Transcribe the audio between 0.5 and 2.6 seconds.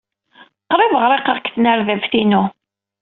Qrib ɣriqeɣ deg tnerdabt-inu.